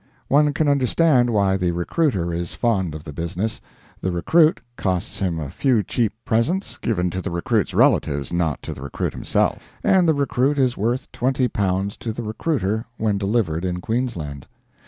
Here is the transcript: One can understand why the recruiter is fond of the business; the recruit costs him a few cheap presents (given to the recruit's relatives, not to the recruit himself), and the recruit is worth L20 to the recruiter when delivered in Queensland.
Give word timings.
One 0.29 0.51
can 0.51 0.67
understand 0.67 1.29
why 1.29 1.57
the 1.57 1.73
recruiter 1.73 2.33
is 2.33 2.55
fond 2.55 2.95
of 2.95 3.03
the 3.03 3.13
business; 3.13 3.61
the 3.99 4.11
recruit 4.11 4.59
costs 4.75 5.19
him 5.19 5.39
a 5.39 5.51
few 5.51 5.83
cheap 5.83 6.11
presents 6.25 6.79
(given 6.79 7.11
to 7.11 7.21
the 7.21 7.29
recruit's 7.29 7.75
relatives, 7.75 8.33
not 8.33 8.63
to 8.63 8.73
the 8.73 8.81
recruit 8.81 9.13
himself), 9.13 9.73
and 9.83 10.07
the 10.09 10.15
recruit 10.15 10.57
is 10.57 10.75
worth 10.75 11.07
L20 11.11 11.99
to 11.99 12.11
the 12.13 12.23
recruiter 12.23 12.87
when 12.97 13.19
delivered 13.19 13.63
in 13.63 13.79
Queensland. 13.79 14.47